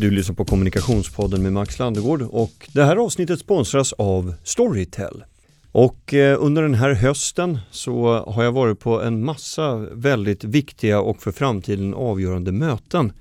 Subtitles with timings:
[0.00, 5.24] Du lyssnar på Kommunikationspodden med Max Landegård och det här avsnittet sponsras av Storytel.
[5.72, 11.00] Och eh, under den här hösten så har jag varit på en massa väldigt viktiga
[11.00, 13.12] och för framtiden avgörande möten.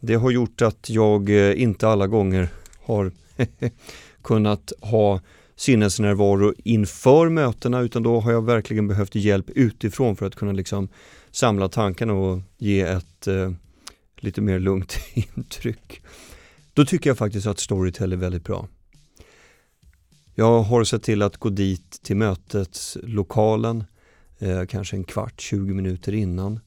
[0.00, 2.48] Det har gjort att jag eh, inte alla gånger
[2.84, 3.12] har
[4.22, 5.20] kunnat ha
[5.56, 10.88] sinnesnärvaro inför mötena utan då har jag verkligen behövt hjälp utifrån för att kunna liksom
[11.30, 13.50] samla tankarna och ge ett eh,
[14.22, 14.98] lite mer lugnt
[15.36, 16.02] intryck.
[16.74, 18.68] Då tycker jag faktiskt att Storytel är väldigt bra.
[20.34, 23.84] Jag har sett till att gå dit till mötets lokalen
[24.38, 26.60] eh, kanske en kvart, 20 minuter innan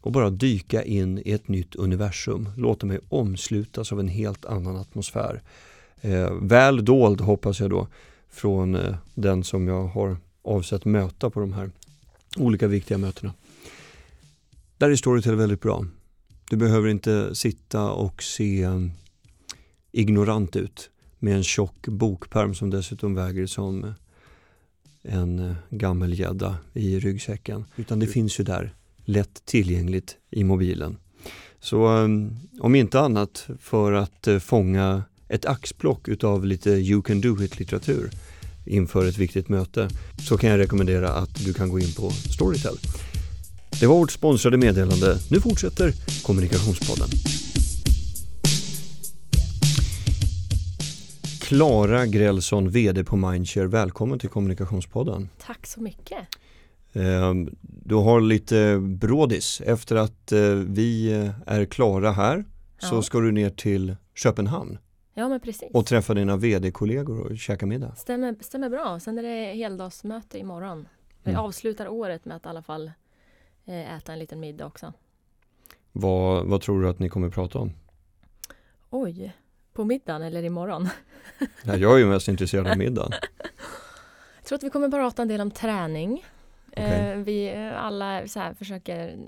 [0.00, 2.48] och bara dyka in i ett nytt universum.
[2.56, 5.42] Låta mig omslutas av en helt annan atmosfär.
[6.00, 7.88] Eh, väl dold hoppas jag då
[8.30, 11.70] från eh, den som jag har avsett möta på de här
[12.36, 13.32] olika viktiga mötena.
[14.78, 15.84] Där är Storytel väldigt bra.
[16.50, 18.92] Du behöver inte sitta och se um,
[19.92, 23.94] ignorant ut med en tjock bokperm som dessutom väger som
[25.02, 27.64] en uh, gammelgädda i ryggsäcken.
[27.76, 28.74] Utan det finns ju där
[29.04, 30.96] lätt tillgängligt i mobilen.
[31.60, 37.20] Så um, om inte annat för att uh, fånga ett axplock utav lite you can
[37.20, 38.10] do it litteratur
[38.64, 39.88] inför ett viktigt möte
[40.28, 42.74] så kan jag rekommendera att du kan gå in på Storytel.
[43.70, 45.18] Det var vårt sponsrade meddelande.
[45.30, 47.08] Nu fortsätter Kommunikationspodden.
[51.40, 53.66] Klara Grälsson, VD på Mindshare.
[53.66, 55.28] Välkommen till Kommunikationspodden.
[55.38, 56.18] Tack så mycket.
[56.92, 59.60] Ehm, du har lite brådis.
[59.60, 61.12] Efter att eh, vi
[61.46, 62.44] är klara här
[62.80, 62.88] ja.
[62.88, 64.78] så ska du ner till Köpenhamn.
[65.14, 65.70] Ja men precis.
[65.72, 67.94] Och träffa dina VD-kollegor och käka middag.
[67.96, 69.00] Stämmer, stämmer bra.
[69.00, 70.88] Sen är det heldagsmöte imorgon.
[71.22, 71.44] Vi mm.
[71.44, 73.07] avslutar året med att i alla fall Eh,
[73.68, 74.92] äta en liten middag också.
[75.92, 77.72] Vad, vad tror du att ni kommer prata om?
[78.90, 79.32] Oj,
[79.72, 80.88] på middagen eller imorgon?
[81.64, 83.12] ja, jag är ju mest intresserad av middagen.
[84.36, 86.24] Jag tror att vi kommer prata en del om träning.
[86.72, 87.10] Okay.
[87.10, 89.18] Eh, vi alla så här, försöker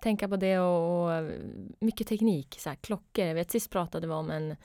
[0.00, 1.30] tänka på det och, och
[1.78, 3.24] mycket teknik, så här, klockor.
[3.24, 4.56] Jag vet sist pratade vi om en,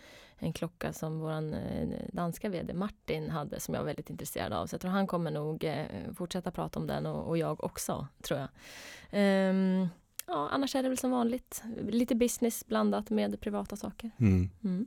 [0.44, 4.68] en klocka som vår eh, danska vd Martin hade som jag är väldigt intresserad av.
[4.68, 8.08] Så jag tror han kommer nog eh, fortsätta prata om den och, och jag också,
[8.22, 8.50] tror jag.
[9.50, 9.88] Um,
[10.28, 14.12] ja, annars är det väl som vanligt lite business blandat med privata saker.
[14.20, 14.50] Mm.
[14.64, 14.86] Mm.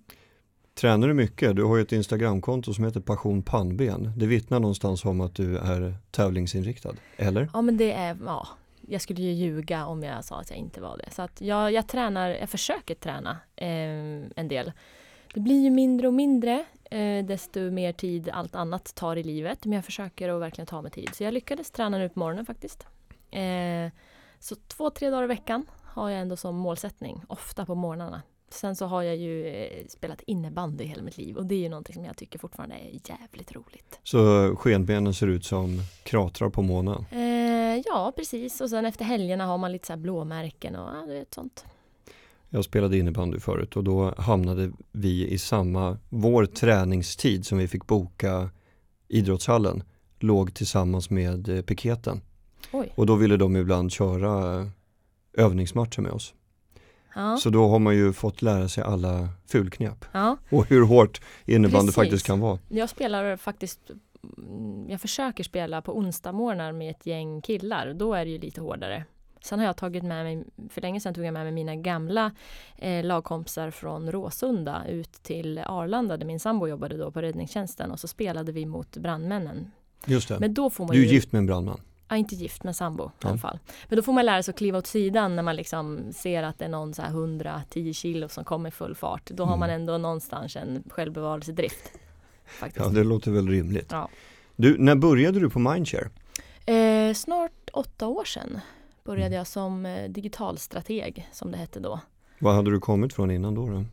[0.75, 1.57] Tränar du mycket?
[1.57, 4.13] Du har ju ett Instagramkonto som heter Passion pannben.
[4.17, 7.51] Det vittnar någonstans om att du är tävlingsinriktad, eller?
[7.53, 8.49] Ja, men det är, ja,
[8.89, 11.11] jag skulle ju ljuga om jag sa att jag inte var det.
[11.11, 13.69] Så att jag, jag tränar, jag försöker träna eh,
[14.37, 14.73] en del.
[15.37, 19.65] Det blir ju mindre och mindre eh, desto mer tid allt annat tar i livet.
[19.65, 21.11] Men jag försöker att verkligen ta mig tid.
[21.15, 22.87] Så jag lyckades träna nu på morgonen faktiskt.
[23.31, 23.93] Eh,
[24.41, 27.23] så två, tre dagar i veckan har jag ändå som målsättning.
[27.29, 28.23] Ofta på morgnarna.
[28.49, 31.69] Sen så har jag ju eh, spelat innebandy hela mitt liv och det är ju
[31.69, 34.01] någonting som jag tycker fortfarande är jävligt roligt.
[34.03, 34.19] Så
[34.57, 37.07] skenbenen ser ut som kratrar på månen?
[37.11, 38.61] Eh, ja, precis.
[38.61, 41.65] Och sen efter helgerna har man lite så blåmärken och ja, du vet sånt.
[42.51, 47.87] Jag spelade innebandy förut och då hamnade vi i samma, vår träningstid som vi fick
[47.87, 48.51] boka
[49.09, 49.83] idrottshallen
[50.21, 52.21] låg tillsammans med eh, piketen.
[52.73, 52.93] Oj.
[52.95, 54.67] Och då ville de ibland köra eh,
[55.33, 56.35] övningsmatcher med oss.
[57.15, 57.37] Ja.
[57.37, 60.37] Så då har man ju fått lära sig alla fulknep ja.
[60.51, 61.95] och hur hårt innebandy Precis.
[61.95, 62.59] faktiskt kan vara.
[62.69, 63.81] Jag spelar faktiskt
[64.39, 67.95] mm, jag försöker spela på onsdag morgnar med ett gäng killar.
[67.95, 69.05] Då är det ju lite hårdare.
[69.47, 72.33] Sen har jag tagit med mig, för länge sedan tog jag med mig mina gamla
[72.79, 78.01] eh, lagkompisar från Råsunda ut till Arlanda där min sambo jobbade då på räddningstjänsten och
[78.01, 79.71] så spelade vi mot brandmännen.
[80.07, 80.39] Just det.
[80.41, 81.81] Men då får man du är ju, gift med en brandman?
[82.09, 83.29] Ja, inte gift men sambo ja.
[83.29, 83.59] i alla fall.
[83.89, 86.59] Men då får man lära sig att kliva åt sidan när man liksom ser att
[86.59, 89.31] det är någon så här 110 kilo som kommer i full fart.
[89.31, 89.51] Då mm.
[89.51, 91.91] har man ändå någonstans en självbevarelsedrift.
[92.47, 92.87] Faktiskt.
[92.87, 93.89] Ja, det låter väl rimligt.
[93.91, 94.09] Ja.
[94.57, 96.09] Du, när började du på Mindshare?
[96.67, 98.61] Eh, snart åtta år sedan
[99.07, 99.37] började mm.
[99.37, 102.01] jag som eh, digitalstrateg som det hette då.
[102.39, 103.67] Vad hade du kommit från innan då?
[103.67, 103.85] Då,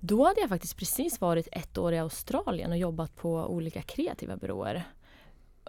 [0.00, 4.36] då hade jag faktiskt precis varit ett år i Australien och jobbat på olika kreativa
[4.36, 4.84] byråer.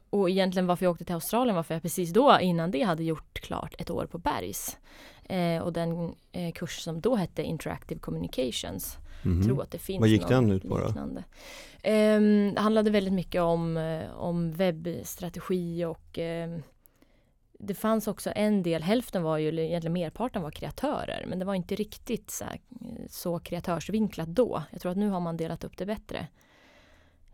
[0.10, 3.04] Och egentligen varför jag åkte till Australien var för jag precis då innan det hade
[3.04, 4.78] gjort klart ett år på Bergs.
[5.24, 8.98] Eh, och den eh, kurs som då hette Interactive Communications.
[9.24, 9.46] Mm -hmm.
[9.46, 10.88] Tror att det finns Vad gick den ut på då?
[11.82, 12.20] Eh,
[12.54, 16.62] det handlade väldigt mycket om, eh, om webbstrategi och ehm,
[17.66, 21.56] det fanns också en del, hälften var ju, egentligen merparten var kreatörer, men det var
[21.56, 22.60] inte riktigt så, här,
[23.10, 24.64] så kreatörsvinklat då.
[24.72, 26.28] Jag tror att nu har man delat upp det bättre.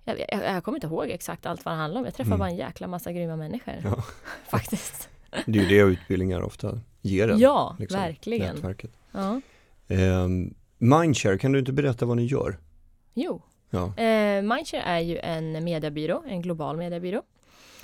[0.04, 2.06] Jag, jag, jag kommer inte ihåg exakt allt vad det handlar om.
[2.06, 2.40] Jag träffar mm.
[2.40, 3.74] bara en jäkla massa grymma människor.
[3.84, 4.04] Ja.
[4.50, 5.10] Faktiskt.
[5.46, 7.40] Det är ju det utbildningar ofta ger en.
[7.40, 8.56] Ja, liksom, verkligen.
[8.56, 8.92] Nätverket.
[9.12, 9.42] Ja.
[9.88, 12.58] Um, Mindshare, kan du inte berätta vad ni gör?
[13.14, 13.98] Jo, Ja.
[13.98, 17.22] eh, Mindshare är ju en mediebyrå, en global mediebyrå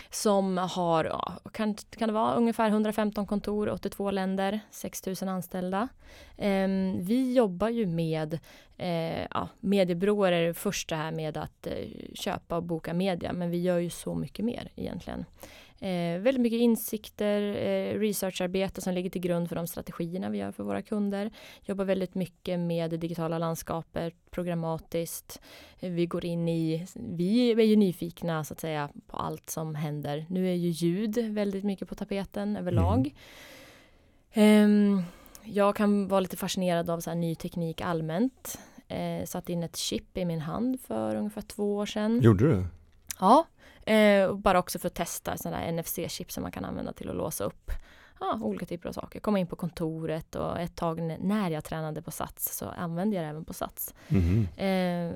[0.09, 5.87] som har, ja, kan, kan det vara ungefär 115 kontor, 82 länder, 6000 anställda.
[6.37, 6.67] Eh,
[6.99, 8.39] vi jobbar ju med
[8.77, 11.73] eh, ja, mediebyråer är det första här med att eh,
[12.13, 15.25] köpa och boka media, men vi gör ju så mycket mer egentligen.
[15.79, 20.51] Eh, väldigt mycket insikter, eh, researcharbete som ligger till grund för de strategierna vi gör
[20.51, 21.31] för våra kunder.
[21.65, 25.41] Jobbar väldigt mycket med det digitala landskapet, programmatiskt.
[25.79, 29.75] Eh, vi går in i, vi är ju nyfikna så att säga på allt som
[29.75, 30.25] händer.
[30.29, 33.15] Nu är ju ljud väldigt mycket på tapeten överlag.
[34.33, 35.03] Ehm,
[35.43, 38.59] jag kan vara lite fascinerad av så ny teknik allmänt.
[38.87, 42.21] Eh, satt in ett chip i min hand för ungefär två år sedan.
[42.21, 42.65] Gjorde du?
[43.19, 43.47] Ja,
[43.85, 47.15] eh, bara också för att testa sådana där NFC-chip som man kan använda till att
[47.15, 47.71] låsa upp
[48.19, 49.19] ja, olika typer av saker.
[49.19, 53.25] Komma in på kontoret och ett tag när jag tränade på Sats så använde jag
[53.25, 53.93] det även på Sats.
[54.07, 54.47] Mhm.
[54.57, 55.11] Eh,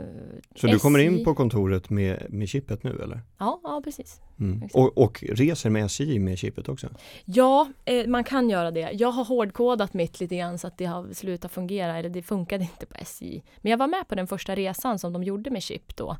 [0.55, 1.23] Så du kommer in SJ.
[1.25, 3.21] på kontoret med, med chippet nu eller?
[3.37, 4.21] Ja, ja precis.
[4.39, 4.69] Mm.
[4.73, 6.87] Och, och reser med SJ med chippet också?
[7.25, 8.91] Ja, eh, man kan göra det.
[8.91, 12.63] Jag har hårdkodat mitt lite grann så att det har slutat fungera, eller det funkade
[12.63, 13.41] inte på SJ.
[13.57, 16.17] Men jag var med på den första resan som de gjorde med chip då.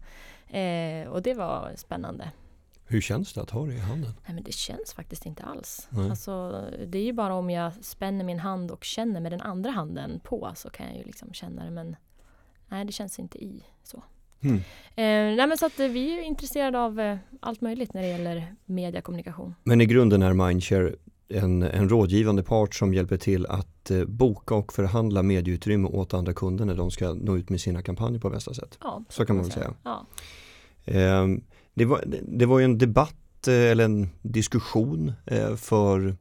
[0.58, 2.32] Eh, och det var spännande.
[2.92, 4.12] Hur känns det att ha det i handen?
[4.26, 5.88] Nej men det känns faktiskt inte alls.
[5.90, 6.10] Nej.
[6.10, 9.72] Alltså, det är ju bara om jag spänner min hand och känner med den andra
[9.72, 11.96] handen på så kan jag ju liksom känna det men
[12.68, 14.04] nej det känns inte i så.
[14.42, 14.56] Mm.
[14.96, 18.08] Eh, nej men så att eh, vi är intresserade av eh, allt möjligt när det
[18.08, 19.56] gäller mediekommunikation.
[19.64, 20.96] Men i grunden är Mindshare
[21.28, 26.34] en, en rådgivande part som hjälper till att eh, boka och förhandla medieutrymme åt andra
[26.34, 28.78] kunder när de ska nå ut med sina kampanjer på bästa sätt.
[28.82, 29.74] Ja, Så kan man väl säga.
[29.84, 30.06] Ja.
[31.74, 36.16] Det, var, det var ju en debatt eh, eller en diskussion eh, för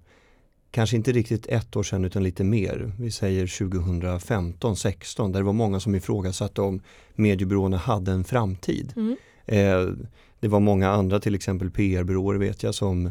[0.71, 2.93] kanske inte riktigt ett år sedan utan lite mer.
[2.99, 6.81] Vi säger 2015-16 där det var många som ifrågasatte om
[7.15, 8.93] mediebyråerna hade en framtid.
[8.97, 9.17] Mm.
[9.47, 9.95] Eh,
[10.41, 13.07] det var många andra, till exempel PR-byråer vet jag, som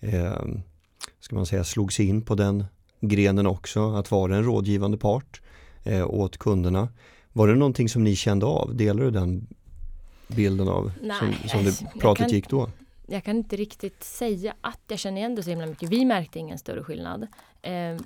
[0.00, 0.34] eh,
[1.20, 2.64] ska man säga, slog sig in på den
[3.00, 5.40] grenen också, att vara en rådgivande part
[5.84, 6.88] eh, åt kunderna.
[7.32, 8.76] Var det någonting som ni kände av?
[8.76, 9.46] Delar du den
[10.36, 12.70] bilden av Nej, som, som det pratet kan- gick då?
[13.06, 15.88] Jag kan inte riktigt säga att jag känner igen det så himla mycket.
[15.88, 17.26] Vi märkte ingen större skillnad.
[17.62, 17.96] Eh,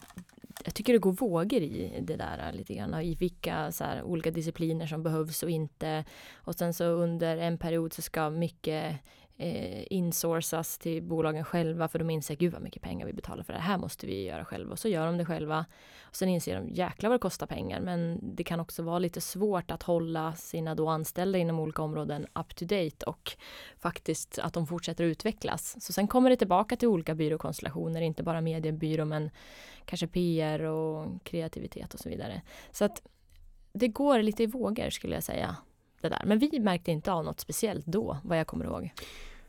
[0.64, 3.00] jag tycker det går vågor i det där lite grann.
[3.02, 6.04] I vilka så här, olika discipliner som behövs och inte.
[6.34, 8.96] Och sen så under en period så ska mycket
[9.36, 13.52] eh, insourcas till bolagen själva för de inser gud vad mycket pengar vi betalar för
[13.52, 14.72] det här måste vi göra själva.
[14.72, 15.66] Och så gör de det själva.
[16.02, 17.80] Och sen inser de jäklar vad det kostar pengar.
[17.80, 22.26] Men det kan också vara lite svårt att hålla sina då anställda inom olika områden
[22.34, 23.36] up to date och
[23.78, 25.76] faktiskt att de fortsätter utvecklas.
[25.80, 29.30] Så sen kommer det tillbaka till olika byråkonstellationer, inte bara mediebyrå men
[29.84, 32.42] kanske PR och kreativitet och så vidare.
[32.70, 33.02] Så att
[33.72, 35.56] det går lite i vågor skulle jag säga.
[36.04, 36.22] Det där.
[36.26, 38.92] Men vi märkte inte av något speciellt då, vad jag kommer ihåg.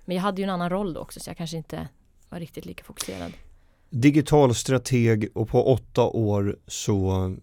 [0.06, 1.88] Men jag hade ju en annan roll då också så jag kanske inte
[2.30, 3.32] var riktigt lika fokuserad.
[3.90, 7.36] Digital strateg och på åtta år så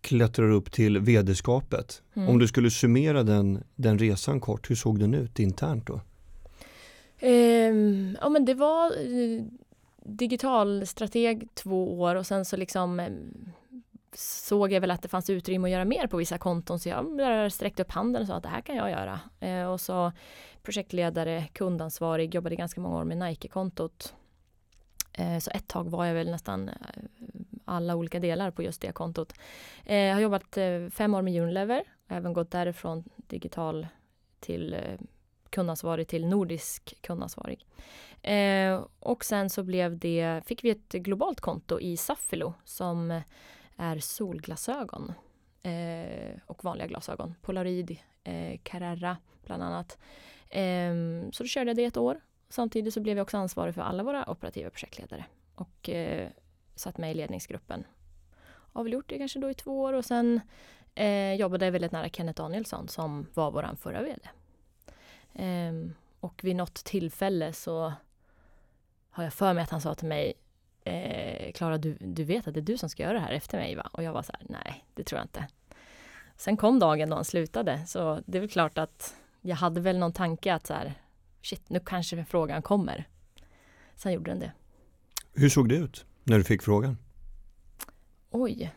[0.00, 2.02] klättrar upp till vd-skapet.
[2.14, 2.28] Mm.
[2.28, 6.00] Om du skulle summera den, den resan kort, hur såg den ut internt då?
[7.18, 9.44] Ehm, ja men det var eh,
[10.04, 13.06] digitalstrateg två år och sen så liksom eh,
[14.16, 17.52] såg jag väl att det fanns utrymme att göra mer på vissa konton så jag
[17.52, 19.20] sträckte upp handen och sa att det här kan jag göra.
[19.40, 20.12] Eh, och så
[20.62, 24.14] projektledare, kundansvarig, jobbade ganska många år med Nike-kontot.
[25.12, 26.74] Eh, så ett tag var jag väl nästan eh,
[27.64, 29.32] alla olika delar på just det kontot.
[29.84, 33.86] Eh, jag har jobbat eh, fem år med Unilever, även gått därifrån digital
[34.40, 34.80] till eh,
[35.50, 37.66] kundansvarig till nordisk kundansvarig.
[38.22, 43.20] Eh, och sen så blev det, fick vi ett globalt konto i Safilo som
[43.78, 45.12] är solglasögon
[45.62, 47.34] eh, och vanliga glasögon.
[47.42, 49.98] Polaroid, eh, Carrera bland annat.
[50.48, 50.92] Eh,
[51.32, 52.20] så då körde jag det ett år.
[52.48, 56.28] Samtidigt så blev jag också ansvarig för alla våra operativa projektledare och eh,
[56.74, 57.84] satt med i ledningsgruppen.
[58.72, 60.40] Har väl gjort det kanske då i två år och sen
[60.94, 64.28] eh, jobbade jag väldigt nära Kenneth Danielsson som var våran förra VD.
[65.34, 67.92] Ehm, och vid något tillfälle så
[69.10, 70.32] har jag för mig att han sa till mig
[70.88, 73.58] eh, Klara, du, du vet att det är du som ska göra det här efter
[73.58, 73.90] mig va?
[73.92, 75.46] Och jag var så här, nej, det tror jag inte.
[76.36, 79.98] Sen kom dagen då han slutade, så det är väl klart att jag hade väl
[79.98, 80.94] någon tanke att så här,
[81.42, 83.08] shit, nu kanske frågan kommer.
[83.96, 84.52] Sen gjorde den det.
[85.34, 86.96] Hur såg det ut när du fick frågan?
[88.30, 88.70] Oj,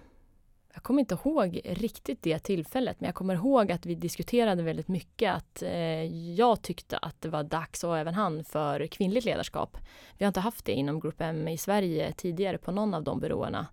[0.73, 4.87] jag kommer inte ihåg riktigt det tillfället, men jag kommer ihåg att vi diskuterade väldigt
[4.87, 9.77] mycket att eh, jag tyckte att det var dags, och även han, för kvinnligt ledarskap.
[10.17, 13.19] Vi har inte haft det inom Group M i Sverige tidigare på någon av de
[13.19, 13.67] byråerna.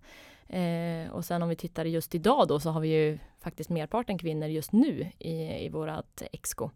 [0.47, 4.17] Eh, och sen om vi tittar just idag då så har vi ju faktiskt merparten
[4.17, 6.69] kvinnor just nu i, i vårat exco.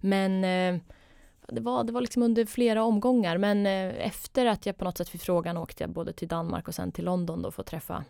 [0.00, 0.80] Men eh,
[1.48, 4.98] det var, det var liksom under flera omgångar men eh, efter att jag på något
[4.98, 7.68] sätt fick frågan åkte jag både till Danmark och sen till London då för att
[7.68, 8.04] träffa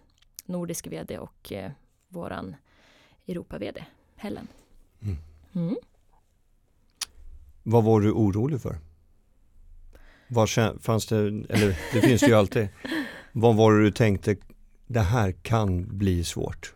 [0.48, 1.70] nordisk vd och eh,
[2.08, 2.56] våran
[3.26, 3.84] Europa-vd,
[4.16, 4.48] Helen.
[5.02, 5.16] Mm.
[5.54, 5.76] Mm.
[7.62, 8.78] Vad var du orolig för?
[10.28, 12.68] Var fanns det, eller det finns det ju alltid.
[13.32, 14.36] Vad var det du tänkte,
[14.86, 16.74] det här kan bli svårt?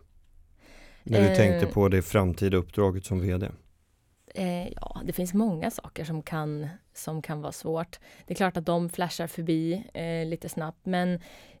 [1.03, 3.49] När du eh, tänkte på det framtida uppdraget som vd?
[4.33, 7.99] Eh, ja, det finns många saker som kan, som kan vara svårt.
[8.25, 11.13] Det är klart att de flashar förbi eh, lite snabbt, men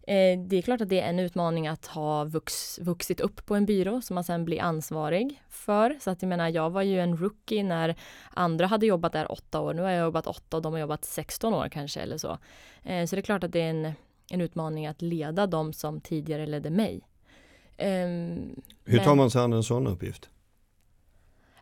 [0.07, 3.55] eh, det är klart att det är en utmaning att ha vux, vuxit upp på
[3.55, 5.97] en byrå som man sen blir ansvarig för.
[5.99, 7.95] Så att jag menar, jag var ju en rookie när
[8.33, 9.73] andra hade jobbat där åtta år.
[9.73, 12.37] Nu har jag jobbat åtta och de har jobbat 16 år kanske eller så.
[12.83, 13.91] Eh, så det är klart att det är en,
[14.31, 17.01] en utmaning att leda de som tidigare ledde mig.
[17.77, 20.29] Ehm, Hur tar man sig an en sån uppgift?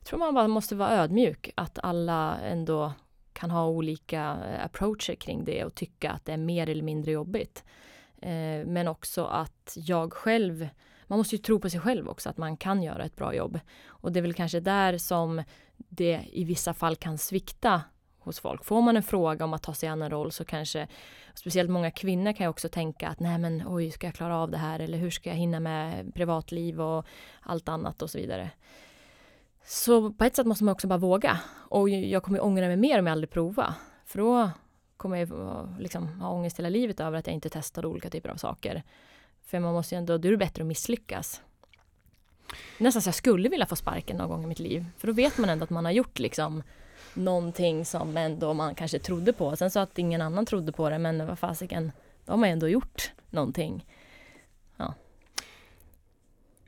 [0.01, 2.93] Jag tror man bara måste vara ödmjuk, att alla ändå
[3.33, 7.11] kan ha olika eh, approacher kring det och tycka att det är mer eller mindre
[7.11, 7.63] jobbigt.
[8.21, 10.67] Eh, men också att jag själv,
[11.07, 13.59] man måste ju tro på sig själv också, att man kan göra ett bra jobb.
[13.87, 15.43] Och det är väl kanske där som
[15.77, 17.81] det i vissa fall kan svikta
[18.19, 18.65] hos folk.
[18.65, 20.87] Får man en fråga om att ta sig an en roll så kanske
[21.33, 24.51] speciellt många kvinnor kan ju också tänka att nej men oj, ska jag klara av
[24.51, 27.05] det här eller hur ska jag hinna med privatliv och
[27.41, 28.49] allt annat och så vidare.
[29.65, 31.39] Så på ett sätt måste man också bara våga.
[31.69, 33.73] Och jag kommer ångra mig mer om jag aldrig provar.
[34.05, 34.49] För då
[34.97, 38.35] kommer jag liksom ha ångest hela livet över att jag inte testade olika typer av
[38.35, 38.83] saker.
[39.45, 41.41] För man måste ju ändå, då är det bättre att misslyckas.
[42.77, 44.85] Nästan så jag skulle vilja få sparken någon gång i mitt liv.
[44.97, 46.63] För då vet man ändå att man har gjort liksom
[47.13, 49.55] någonting som ändå man kanske trodde på.
[49.55, 51.91] Sen så att ingen annan trodde på det, men vad fasiken,
[52.25, 53.85] då har man ändå gjort någonting.
[54.77, 54.93] Ja.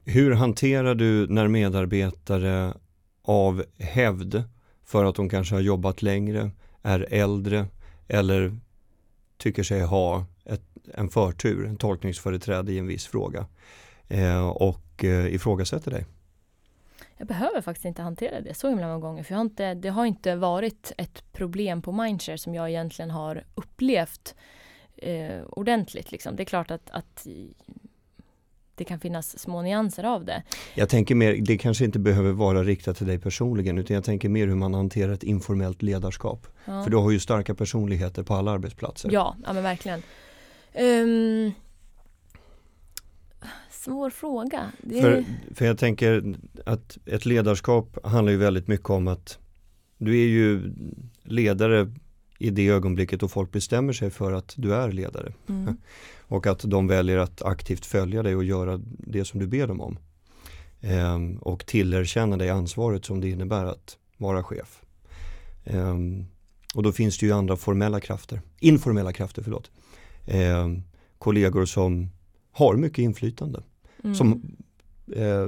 [0.06, 2.74] Hur hanterar du när medarbetare
[3.22, 4.44] av hävd
[4.84, 7.66] för att de kanske har jobbat längre, är äldre
[8.08, 8.58] eller
[9.38, 10.62] tycker sig ha ett,
[10.94, 13.46] en förtur, en tolkningsföreträde i en viss fråga
[14.08, 16.06] eh, och eh, ifrågasätter dig?
[17.18, 19.90] Jag behöver faktiskt inte hantera det så himla många gånger för jag har inte, det
[19.90, 24.36] har inte varit ett problem på Mindshare som jag egentligen har upplevt
[24.96, 26.12] eh, ordentligt.
[26.12, 26.36] Liksom.
[26.36, 27.28] Det är klart att, att
[28.76, 30.44] det kan finnas små nyanser av det.
[30.76, 34.30] Jag tänker mer, det kanske inte behöver vara riktat till dig personligen utan jag tänker
[34.30, 36.48] mer hur man hanterar ett informellt ledarskap.
[36.66, 36.84] Ja.
[36.84, 39.10] För du har ju starka personligheter på alla arbetsplatser.
[39.12, 40.02] Ja, ja men verkligen.
[40.80, 41.52] Um,
[43.72, 44.72] svår fråga.
[44.82, 45.02] Det...
[45.02, 45.26] För,
[45.56, 49.38] för jag tänker att ett ledarskap handlar ju väldigt mycket om att
[49.98, 50.74] du är ju
[51.24, 51.92] ledare
[52.40, 55.34] i det ögonblicket då folk bestämmer sig för att du är ledare.
[55.50, 55.78] Mm.
[56.34, 59.82] Och att de väljer att aktivt följa dig och göra det som du ber dem
[59.82, 59.98] om.
[60.82, 64.82] Ehm, och tillerkänna dig ansvaret som det innebär att vara chef.
[65.64, 66.26] Ehm,
[66.76, 69.72] och då finns det ju andra formella krafter, informella krafter, förlåt.
[70.26, 70.84] Ehm,
[71.18, 72.10] kollegor som
[72.52, 73.64] har mycket inflytande.
[74.04, 74.16] Mm.
[74.16, 74.56] Som,
[75.16, 75.48] eh,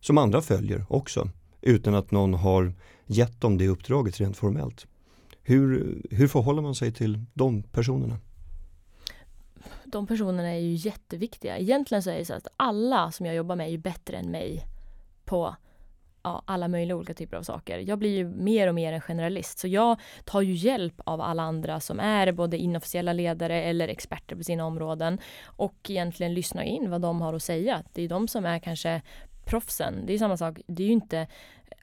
[0.00, 2.72] som andra följer också utan att någon har
[3.06, 4.86] gett dem det uppdraget rent formellt.
[5.42, 8.18] Hur, hur förhåller man sig till de personerna?
[9.84, 11.58] De personerna är ju jätteviktiga.
[11.58, 14.30] Egentligen så är det så att alla som jag jobbar med är ju bättre än
[14.30, 14.66] mig
[15.24, 15.56] på
[16.22, 17.78] ja, alla möjliga olika typer av saker.
[17.78, 21.42] Jag blir ju mer och mer en generalist så jag tar ju hjälp av alla
[21.42, 26.90] andra som är både inofficiella ledare eller experter på sina områden och egentligen lyssnar in
[26.90, 27.82] vad de har att säga.
[27.92, 29.02] Det är de som är kanske
[29.44, 30.06] proffsen.
[30.06, 31.26] Det är samma sak, det är ju inte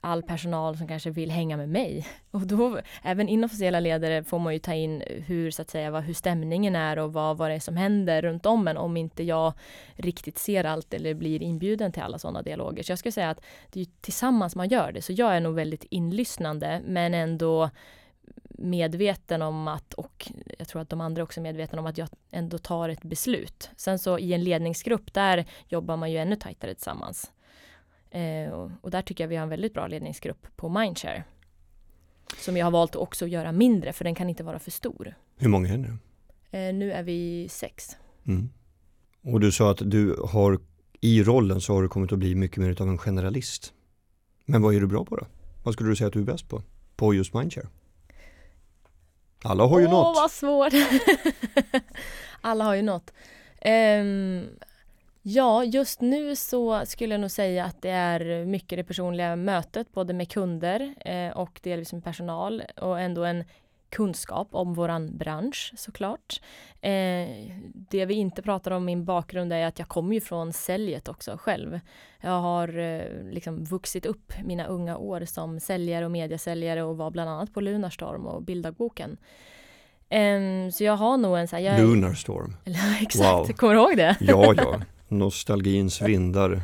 [0.00, 2.06] all personal som kanske vill hänga med mig.
[2.30, 6.02] Och då, även inofficiella ledare får man ju ta in hur, så att säga, vad,
[6.02, 9.22] hur stämningen är och vad, vad det är som händer runt om en om inte
[9.22, 9.52] jag
[9.96, 12.82] riktigt ser allt eller blir inbjuden till alla sådana dialoger.
[12.82, 15.02] Så jag skulle säga att det är tillsammans man gör det.
[15.02, 17.70] Så jag är nog väldigt inlyssnande men ändå
[18.58, 22.08] medveten om att, och jag tror att de andra också är medvetna om att jag
[22.30, 23.70] ändå tar ett beslut.
[23.76, 27.32] Sen så i en ledningsgrupp, där jobbar man ju ännu tajtare tillsammans.
[28.10, 31.24] Eh, och, där tycker jag vi har en väldigt bra ledningsgrupp på Mindshare.
[32.36, 35.14] Som jag har valt att också göra mindre för den kan inte vara för stor.
[35.36, 35.88] Hur många är ni?
[36.50, 37.96] Eh, nu är vi sex.
[38.26, 38.50] Mm.
[39.22, 40.58] Och du sa att du har
[41.00, 43.72] i rollen så har du kommit att bli mycket mer av en generalist.
[44.44, 45.26] Men vad är du bra på då?
[45.62, 46.62] Vad skulle du säga att du är bäst på?
[46.96, 47.68] På just Mindshare?
[49.42, 50.06] Alla har ju Åh, något.
[50.06, 50.72] Åh, vad svårt!
[52.40, 53.12] Alla har ju något.
[53.64, 54.46] Um,
[55.22, 59.92] Ja, just nu så skulle jag nog säga att det är mycket det personliga mötet
[59.92, 63.44] både med kunder eh, och delvis med personal och ändå en
[63.90, 66.40] kunskap om våran bransch såklart.
[66.80, 67.28] Eh,
[67.90, 71.36] det vi inte pratar om min bakgrund är att jag kommer ju från säljet också
[71.40, 71.80] själv.
[72.20, 77.10] Jag har eh, liksom vuxit upp mina unga år som säljare och mediesäljare och var
[77.10, 79.16] bland annat på Lunarstorm och Bilddagboken.
[80.10, 81.78] Um, så jag har nog en sån här...
[81.78, 82.56] Lunarstorm.
[83.00, 83.52] exakt, wow.
[83.56, 84.16] kommer du ihåg det?
[84.20, 84.80] ja, ja.
[85.08, 86.60] Nostalgins vindar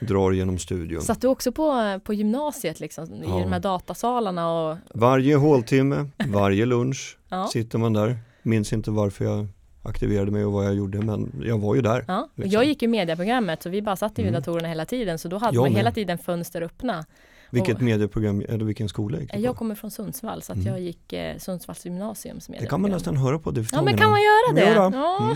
[0.00, 1.02] drar genom studion.
[1.02, 3.40] Satt du också på, på gymnasiet liksom, ja.
[3.40, 4.52] i de här datasalarna?
[4.52, 4.76] Och...
[4.94, 7.46] Varje håltimme, varje lunch ja.
[7.46, 8.18] sitter man där.
[8.42, 9.46] Minns inte varför jag
[9.82, 12.04] aktiverade mig och vad jag gjorde men jag var ju där.
[12.08, 12.28] Ja.
[12.34, 12.52] Liksom.
[12.52, 14.34] Jag gick ju medieprogrammet så vi bara satt i mm.
[14.34, 15.78] datorerna hela tiden så då hade jag man med.
[15.78, 17.04] hela tiden fönster öppna.
[17.50, 19.44] Vilket och, medieprogram, eller vilken skola gick du på?
[19.44, 20.68] Jag kommer från Sundsvall så att mm.
[20.68, 24.20] jag gick eh, Sundsvalls gymnasium Det kan man nästan höra på Ja men kan man
[24.20, 24.74] göra det?
[24.74, 24.90] Ja.
[24.94, 25.30] ja.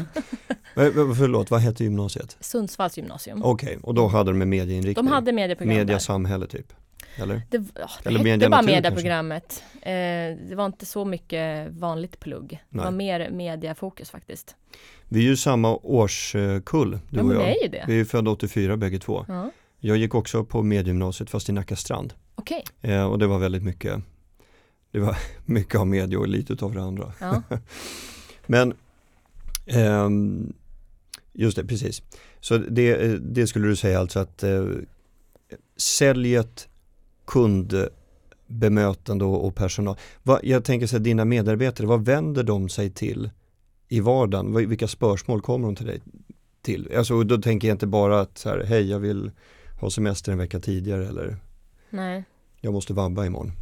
[0.77, 1.15] Mm.
[1.15, 2.37] Förlåt, vad hette gymnasiet?
[2.41, 3.43] Sundsvalls gymnasium.
[3.43, 5.07] Okej, okay, och då hade de med medieinriktning?
[5.07, 6.73] De hade medieprogram Media samhälle typ?
[7.17, 7.43] Eller?
[7.51, 9.63] Det, ja, det Eller hette bara medieprogrammet.
[9.83, 9.91] Eh,
[10.49, 12.51] det var inte så mycket vanligt plugg.
[12.51, 12.61] Nej.
[12.69, 14.57] Det var mer mediafokus faktiskt.
[15.09, 17.43] Vi är ju samma årskull, du ja, och jag.
[17.43, 17.85] Är ju det.
[17.87, 19.25] Vi är födda 84 bägge två.
[19.29, 19.51] Ja.
[19.79, 22.15] Jag gick också på mediegymnasiet fast i Nacka strand.
[22.37, 22.63] Okay.
[22.81, 24.03] Eh, och det var väldigt mycket,
[24.91, 27.13] det var mycket av media och lite av det andra.
[27.21, 27.43] Ja.
[28.47, 28.75] Men
[29.67, 30.09] eh,
[31.33, 32.03] just det, precis.
[32.41, 34.65] Så det, det, skulle du säga alltså att eh,
[35.77, 36.69] säljet,
[37.25, 39.97] kundbemötande och, personal.
[40.43, 43.31] Jag tänker så här, dina medarbetare, vad vänder de sig till
[43.89, 44.69] i vardagen?
[44.69, 46.01] Vilka spörsmål kommer de till dig
[46.63, 46.93] till?
[46.97, 49.31] Alltså, då tänker jag inte bara att så här, hej jag vill
[49.81, 51.37] ha semester en vecka tidigare eller
[51.91, 52.25] Nej.
[52.61, 53.53] jag måste vabba imorgon.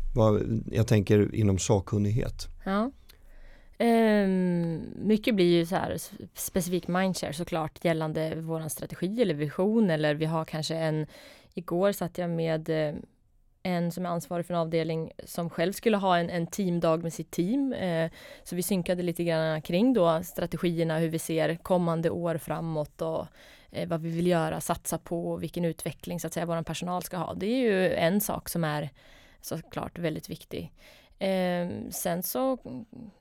[0.72, 2.48] Jag tänker inom sakkunnighet.
[2.64, 2.90] Ja.
[3.78, 5.96] Um, mycket blir ju så här
[6.34, 11.06] specifik mindshare såklart gällande våran strategi eller vision eller vi har kanske en
[11.54, 12.94] Igår satt jag med eh,
[13.62, 17.12] en som är ansvarig för en avdelning som själv skulle ha en, en teamdag med
[17.12, 17.72] sitt team.
[17.72, 18.10] Eh,
[18.42, 23.26] så vi synkade lite grann kring då strategierna, hur vi ser kommande år framåt och
[23.70, 27.16] eh, vad vi vill göra, satsa på, vilken utveckling så att säga vår personal ska
[27.16, 27.34] ha.
[27.34, 28.90] Det är ju en sak som är
[29.40, 30.72] såklart väldigt viktig.
[31.18, 32.58] Eh, sen så,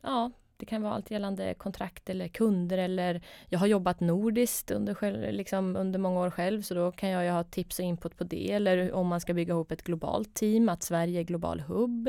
[0.02, 4.94] ja, det kan vara allt gällande kontrakt eller kunder eller jag har jobbat nordiskt under,
[4.94, 8.18] själv, liksom under många år själv så då kan jag ju ha tips och input
[8.18, 11.60] på det eller om man ska bygga ihop ett globalt team, att Sverige är global
[11.60, 12.08] hubb.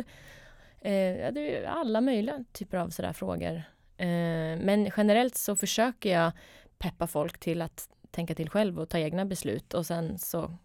[0.78, 3.62] Eh, det är alla möjliga typer av sådär frågor.
[3.96, 6.32] Eh, men generellt så försöker jag
[6.78, 10.56] peppa folk till att tänka till själv och ta egna beslut och sen så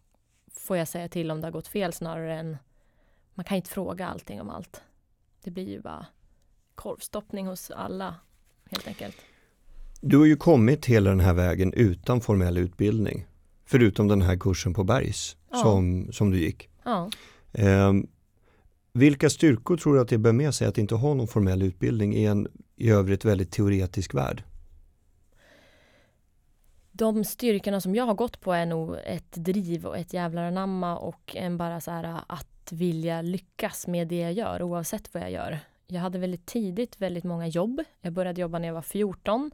[0.51, 2.57] får jag säga till om det har gått fel snarare än
[3.33, 4.83] man kan inte fråga allting om allt.
[5.43, 6.05] Det blir ju bara
[6.75, 8.15] korvstoppning hos alla
[8.71, 9.15] helt enkelt.
[10.01, 13.25] Du har ju kommit hela den här vägen utan formell utbildning.
[13.65, 15.57] Förutom den här kursen på Bergs ja.
[15.57, 16.69] som, som du gick.
[16.83, 17.09] Ja.
[17.53, 17.93] Eh,
[18.93, 22.15] vilka styrkor tror du att det bär med sig att inte ha någon formell utbildning
[22.15, 24.43] i en i övrigt väldigt teoretisk värld?
[26.91, 30.97] De styrkorna som jag har gått på är nog ett driv och ett jävlar anamma
[30.97, 35.31] och en bara så här att vilja lyckas med det jag gör oavsett vad jag
[35.31, 37.83] gör jag hade väldigt tidigt väldigt många jobb.
[38.01, 39.51] Jag började jobba när jag var 14.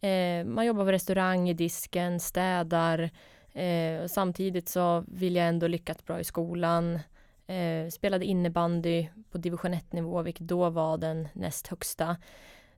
[0.00, 3.10] Eh, man jobbar på restaurang, i disken, städar.
[3.52, 6.98] Eh, samtidigt så vill jag ändå lyckas bra i skolan.
[7.46, 12.16] Eh, spelade innebandy på division 1-nivå, vilket då var den näst högsta.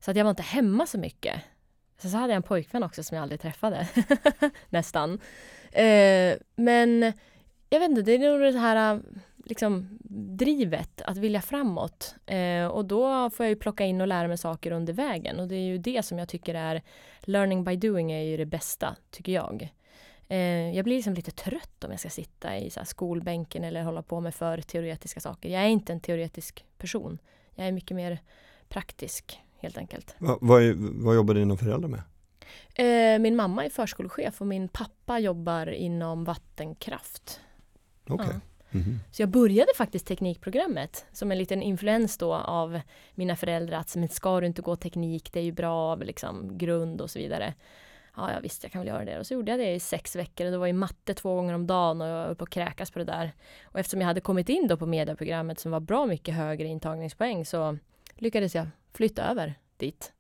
[0.01, 1.41] Så att jag var inte hemma så mycket.
[1.99, 3.89] Sen så hade jag en pojkvän också som jag aldrig träffade.
[4.69, 5.21] Nästan.
[5.73, 7.13] Eh, men
[7.71, 9.01] jag vet inte, det är nog det här
[9.47, 9.99] liksom,
[10.37, 12.15] drivet att vilja framåt.
[12.27, 15.41] Eh, och då får jag ju plocka in och lära mig saker under vägen.
[15.41, 16.83] Och det är ju det som jag tycker är
[17.21, 19.73] learning by doing är ju det bästa, tycker jag.
[20.29, 24.03] Eh, jag blir liksom lite trött om jag ska sitta i så skolbänken eller hålla
[24.03, 25.49] på med för teoretiska saker.
[25.49, 27.19] Jag är inte en teoretisk person.
[27.55, 28.19] Jag är mycket mer
[28.69, 30.15] praktisk, helt enkelt.
[30.19, 32.03] Va, vad, vad jobbar dina föräldrar med?
[32.75, 37.41] Eh, min mamma är förskolechef och min pappa jobbar inom vattenkraft.
[38.05, 38.15] Okej.
[38.15, 38.35] Okay.
[38.35, 38.56] Ja.
[38.73, 38.99] Mm.
[39.11, 42.81] Så jag började faktiskt teknikprogrammet som en liten influens då av
[43.15, 47.01] mina föräldrar att men ska du inte gå teknik, det är ju bra liksom, grund
[47.01, 47.55] och så vidare.
[48.17, 49.19] Ja, ja visst, jag kan väl göra det.
[49.19, 51.55] Och så gjorde jag det i sex veckor och det var ju matte två gånger
[51.55, 53.33] om dagen och jag höll på att kräkas på det där.
[53.65, 57.47] Och eftersom jag hade kommit in då på medieprogrammet som var bra mycket högre intagningspoäng
[57.47, 57.79] så
[58.15, 60.13] lyckades jag flytta över dit.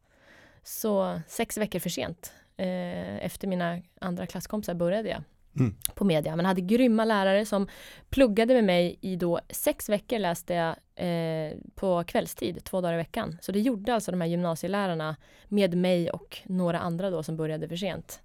[0.62, 5.22] Så sex veckor för sent eh, efter mina andra klasskompisar började jag
[5.56, 5.74] mm.
[5.94, 6.36] på media.
[6.36, 7.68] Men hade grymma lärare som
[8.10, 10.76] pluggade med mig i då sex veckor läste jag
[11.08, 13.38] eh, på kvällstid, två dagar i veckan.
[13.40, 15.16] Så det gjorde alltså de här gymnasielärarna
[15.48, 18.20] med mig och några andra då som började för sent.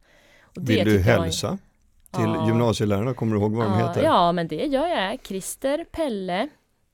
[0.56, 1.50] Vill du hälsa?
[1.50, 1.58] Var...
[2.12, 2.48] Till ja.
[2.48, 4.04] gymnasielärarna, kommer du ihåg vad ja, de heter?
[4.04, 5.20] Ja, men det gör jag.
[5.24, 6.50] Christer, Pelle,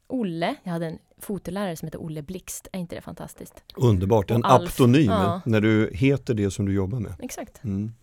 [0.08, 0.56] Olle.
[0.63, 2.67] Jag hade en fotolärare som heter Olle Blixt.
[2.71, 3.63] Är inte det fantastiskt?
[3.76, 5.41] Underbart, en Och aptonym Ja.
[5.45, 7.13] när du heter det som du jobbar med.
[7.19, 7.63] Exakt.
[7.63, 7.93] Mm.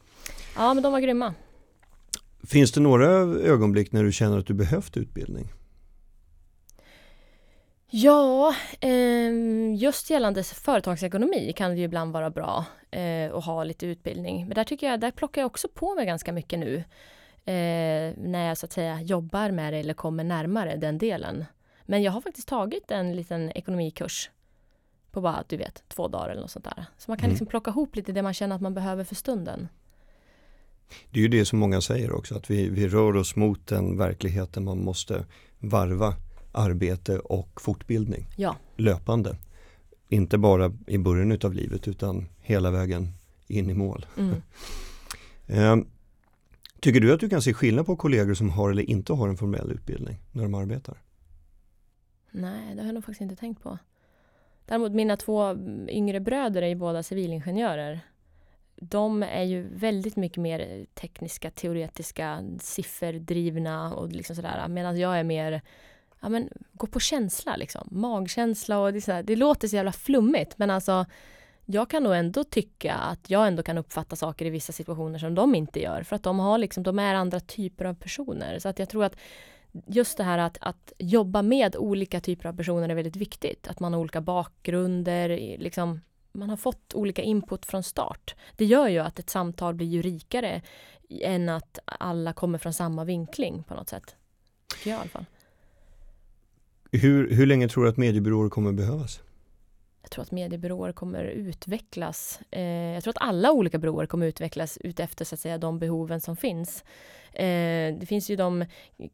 [0.56, 1.34] Ja, men de var grymma.
[2.46, 3.06] Finns det några
[3.40, 5.52] ögonblick när du känner att du behövt utbildning?
[7.90, 13.86] Ja, ehm, just gällande företagsekonomi kan det ju ibland vara bra eh, att ha lite
[13.86, 14.46] utbildning.
[14.46, 16.76] Men där tycker jag, där plockar jag också på mig ganska mycket nu.
[17.44, 21.44] Eh, när jag så att säga jobbar med det eller kommer närmare den delen.
[21.82, 24.30] Men jag har faktiskt tagit en liten ekonomikurs
[25.10, 26.86] på bara, du vet, två dagar eller något sånt där.
[26.98, 27.30] Så man kan Mm.
[27.32, 29.68] liksom plocka ihop lite det man känner att man behöver för stunden.
[31.10, 33.98] Det är ju det som många säger också, att vi, vi rör oss mot en
[33.98, 35.26] verklighet där man måste
[35.58, 36.14] varva
[36.52, 38.56] arbete och fortbildning Ja.
[38.76, 39.36] löpande.
[40.08, 43.08] Inte bara i början utav livet utan hela vägen
[43.46, 44.06] in i mål.
[44.18, 44.34] Mm.
[45.46, 45.76] Eh,
[46.80, 49.36] tycker du att du kan se skillnad på kollegor som har eller inte har en
[49.36, 51.02] formell utbildning när de arbetar?
[52.30, 53.78] Nej, det har jag nog faktiskt inte tänkt på.
[54.66, 55.56] Däremot mina två
[55.88, 58.00] yngre bröder är ju båda civilingenjörer.
[58.76, 64.68] De är ju väldigt mycket mer tekniska, teoretiska, sifferdrivna och liksom sådär.
[64.68, 65.60] Medan jag är mer,
[66.20, 67.88] ja men gå på känsla liksom.
[67.90, 69.22] Magkänsla och det, är sådär.
[69.22, 71.06] det låter så jävla flummigt men alltså
[71.66, 75.34] jag kan nog ändå tycka att jag ändå kan uppfatta saker i vissa situationer som
[75.34, 76.02] de inte gör.
[76.02, 78.58] För att de har liksom, de är andra typer av personer.
[78.58, 79.16] Så att jag tror att
[79.86, 83.68] just det här att, att jobba med olika typer av personer är väldigt viktigt.
[83.68, 86.00] Att man har olika bakgrunder, liksom,
[86.34, 88.34] man har fått olika input från start.
[88.56, 90.62] Det gör ju att ett samtal blir ju rikare
[91.22, 94.16] än att alla kommer från samma vinkling på något sätt.
[94.74, 95.24] Tycker jag i alla fall.
[96.92, 99.20] Hur, hur länge tror du att mediebyråer kommer behövas?
[100.04, 102.40] Jag tror att mediebyråer kommer utvecklas.
[102.50, 106.20] Eh, jag tror att alla olika byråer kommer utvecklas utefter så att säga de behoven
[106.20, 106.84] som finns.
[107.32, 108.64] Eh, det finns ju de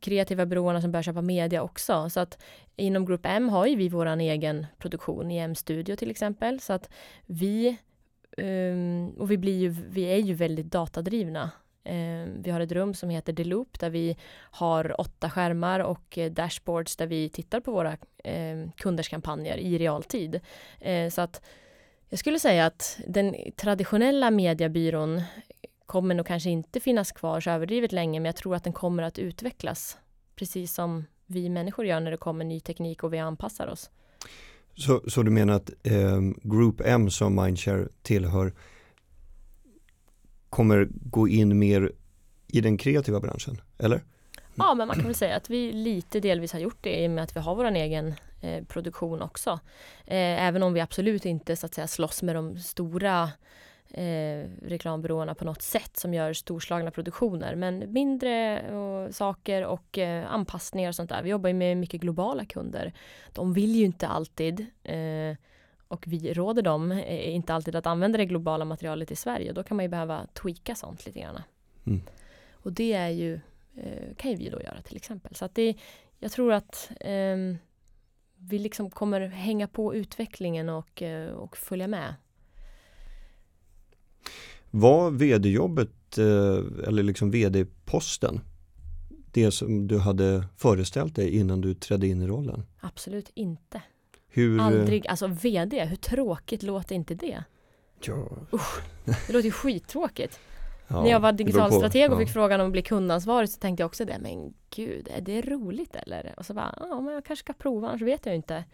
[0.01, 2.11] kreativa byråerna som börjar köpa media också.
[2.11, 2.39] Så att
[2.77, 6.61] inom Group M har ju vi våran egen produktion i M-studio till exempel.
[6.61, 6.91] Så att
[7.27, 7.77] vi
[8.37, 11.51] ehm, och vi, blir ju, vi är ju väldigt datadrivna.
[11.85, 14.17] Ehm, vi har ett rum som heter The Loop där vi
[14.51, 19.79] har åtta skärmar och eh, dashboards där vi tittar på våra ehm, kunders kampanjer i
[19.79, 20.41] realtid.
[20.81, 21.43] Ehm, så att
[22.09, 25.23] jag skulle säga att den traditionella mediebyrån
[25.87, 29.03] kommer nog kanske inte finnas kvar så överdrivet länge men jag tror att den kommer
[29.03, 29.99] att utvecklas
[30.37, 33.91] precis som vi människor gör när det kommer ny teknik och vi anpassar oss.
[34.75, 38.53] Så, så du menar att eh, Group M som Mindshare tillhör
[40.51, 41.93] kommer gå in mer
[42.49, 44.03] i den kreativa branschen, eller?
[44.55, 47.11] Ja, men man kan väl säga att vi lite delvis har gjort det i och
[47.11, 49.51] med att vi har vår egen eh, produktion också.
[50.07, 53.31] Eh, även om vi absolut inte så att säga slåss med de stora
[53.91, 57.55] eh, reklambyråerna på något sätt som gör storslagna produktioner.
[57.55, 61.23] Men mindre och, saker och eh, anpassningar och sånt där.
[61.23, 62.93] Vi jobbar ju med mycket globala kunder.
[63.33, 65.37] De vill ju inte alltid eh,
[65.91, 69.53] och vi råder dem eh, inte alltid att använda det globala materialet i Sverige.
[69.53, 71.43] Då kan man ju behöva tweaka sånt lite grann.
[71.87, 72.01] Mm.
[72.53, 73.41] Och det är ju,
[73.77, 75.35] eh, kan ju vi då göra till exempel.
[75.35, 75.75] Så att det,
[76.19, 77.59] jag tror att ehm,
[78.37, 82.15] vi liksom kommer hänga på utvecklingen och, eh, och följa med.
[84.71, 88.41] Var vd-jobbet eh, eller liksom vd-posten
[89.33, 92.63] det som du hade föreställt dig innan du trädde in i rollen?
[92.81, 93.83] Absolut inte.
[94.31, 97.45] Hur, eh, Aldrig, alltså VD, hur tråkigt låter inte det?
[98.05, 98.29] Ja,
[99.27, 100.41] Det låter ju skittråkigt.
[100.89, 102.25] ja, När jag var digital strateg och Ja.
[102.27, 105.43] fick frågan om att bli kundansvarig så tänkte jag också det, men gud, är det
[105.43, 106.35] roligt eller?
[106.37, 108.65] Och så bara, ja men jag kanske ska prova, annars vet jag inte.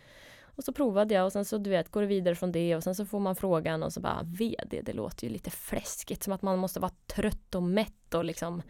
[0.42, 2.82] Och så provade jag och sen så du vet, går det vidare från det och
[2.82, 6.32] sen så får man frågan och så bara, VD, det låter ju lite fläskigt, som
[6.32, 8.62] att man måste vara trött och mätt och liksom,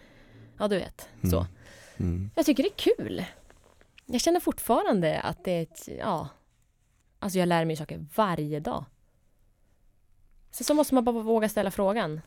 [0.59, 1.37] ja du vet, så.
[1.38, 1.46] Mm.
[1.99, 2.31] Mm.
[2.35, 3.25] Jag tycker det är kul.
[4.07, 6.29] Jag känner fortfarande att det är ett, ja,
[7.27, 8.85] alltså jag lär mig saker varje dag.
[10.51, 12.21] Sen så måste man bara våga ställa frågan.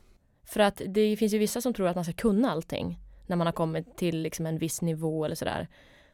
[0.43, 3.47] För att det finns ju vissa som tror att man ska kunna allting när man
[3.47, 5.67] har kommit till liksom en viss nivå eller sådär.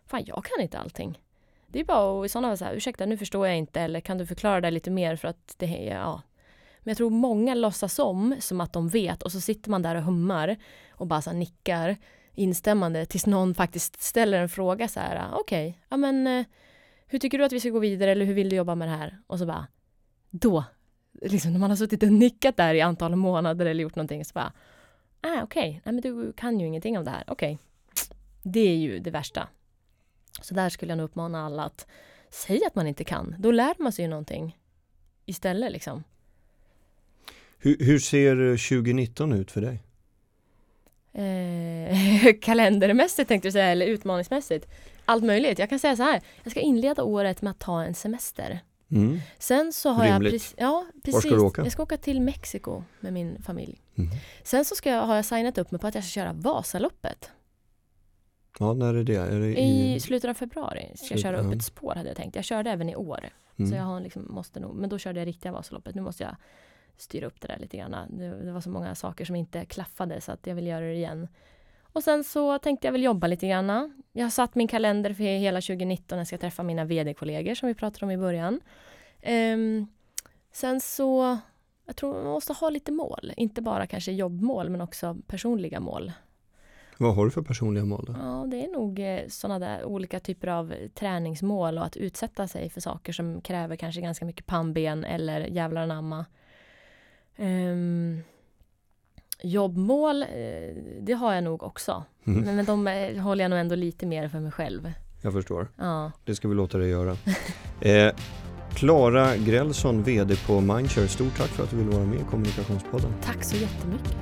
[0.05, 1.21] Fan, jag kan inte allting.
[1.67, 4.17] Det är bara att i sådana fall säga, ursäkta nu förstår jag inte eller kan
[4.17, 6.21] du förklara det lite mer för att det är, ja.
[6.79, 9.95] Men jag tror många låtsas om som att de vet och så sitter man där
[9.95, 10.57] och hummar
[10.89, 11.97] och bara så nickar
[12.33, 16.45] instämmande tills någon faktiskt ställer en fråga så här, ah, okej, ja men eh,
[17.07, 18.95] hur tycker du att vi ska gå vidare eller hur vill du jobba med det
[18.95, 19.19] här?
[19.27, 19.67] Och så bara,
[20.29, 20.63] då,
[21.21, 24.33] liksom när man har suttit och nickat där i antal månader eller gjort någonting så
[24.33, 24.53] bara,
[25.21, 27.59] ah okej, nej men du kan ju ingenting om det här, okej.
[28.43, 29.47] Det är ju det värsta.
[30.41, 31.87] Så där skulle jag nog uppmana alla att
[32.29, 34.57] säga att man inte kan, då lär man sig ju någonting
[35.25, 36.03] istället liksom.
[37.57, 38.35] Hur, hur ser
[38.69, 39.83] 2019 ut för dig?
[41.15, 44.67] Eh, kalendermässigt tänkte du säga, eller utmaningsmässigt.
[45.05, 45.59] Allt möjligt.
[45.59, 48.59] Jag kan säga så här, jag ska inleda året med att ta en semester.
[48.91, 49.19] Mm.
[49.39, 50.23] Sen så har Rimligt.
[50.23, 51.13] jag precis, ja, precis.
[51.13, 51.63] Var ska du åka?
[51.63, 53.81] Jag ska åka till Mexiko med min familj.
[53.95, 54.09] Mm.
[54.43, 57.31] Sen så ska jag, har jag signat upp mig på att jag ska köra Vasaloppet.
[58.59, 59.15] Ja, när är det?
[59.15, 62.35] Är det I slutet av februari ska jag köra upp ett spår hade jag tänkt.
[62.35, 63.29] Jag körde även i år.
[63.57, 63.71] Mm.
[63.71, 65.95] Så jag har liksom, måste nog, men då körde jag riktiga Vasaloppet.
[65.95, 66.35] Nu måste jag
[66.97, 68.17] styra upp det där lite grann.
[68.17, 70.93] Det, det var så många saker som inte klaffade så att jag vill göra det
[70.93, 71.27] igen.
[71.95, 74.03] Och sen så tänkte jag väl jobba lite grann.
[74.13, 76.17] Jag har satt min kalender för hela 2019.
[76.17, 78.61] Jag ska träffa mina vd-kollegor som vi pratade om i början.
[79.21, 79.87] Ehm,
[80.51, 81.37] sen så,
[81.85, 83.33] jag tror man måste ha lite mål.
[83.37, 86.11] Inte bara kanske jobbmål men också personliga mål.
[86.97, 88.05] Vad har du för personliga mål?
[88.07, 88.15] Då?
[88.21, 92.81] Ja, det är nog sådana där olika typer av träningsmål och att utsätta sig för
[92.81, 96.25] saker som kräver kanske ganska mycket pannben eller jävlar anamma.
[97.37, 98.23] Um,
[99.45, 100.27] jobbmål, eh,
[101.01, 102.03] det har jag nog också.
[102.27, 102.55] Mm.
[102.55, 104.91] Men, de eh, håller jag nog ändå lite mer för mig själv.
[105.21, 105.67] Jag förstår.
[105.77, 107.17] Ja, Det ska vi låta dig göra.
[107.81, 108.13] Eh,
[108.73, 111.07] Klara Grälsson, VD på Mindshare.
[111.07, 113.13] Stort tack för att du ville vara med i Kommunikationspodden.
[113.23, 114.15] tack så jättemycket.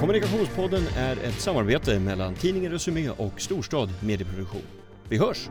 [0.00, 4.62] Kommunikationspodden är ett samarbete mellan tidningen Resumé och Storstad Medieproduktion.
[5.08, 5.48] Vi hörs!